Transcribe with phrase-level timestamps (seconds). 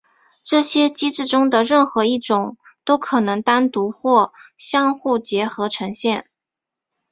[0.41, 6.27] 这些机制中的任何一种都可能单独或相互结合呈现。